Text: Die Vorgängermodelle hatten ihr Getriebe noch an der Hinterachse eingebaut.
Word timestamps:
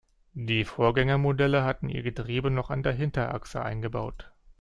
Die 0.33 0.65
Vorgängermodelle 0.65 1.63
hatten 1.63 1.87
ihr 1.87 2.01
Getriebe 2.01 2.49
noch 2.49 2.71
an 2.71 2.81
der 2.81 2.91
Hinterachse 2.93 3.61
eingebaut. 3.61 4.31